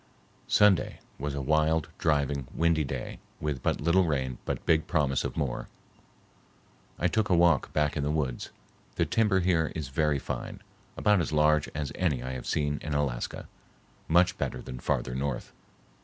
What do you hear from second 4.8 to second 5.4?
promise of